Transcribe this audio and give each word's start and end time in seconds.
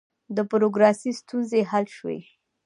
د 0.35 0.37
بروکراسۍ 0.49 1.11
ستونزې 1.21 1.61
حل 1.71 1.85
شوې؟ 1.97 2.19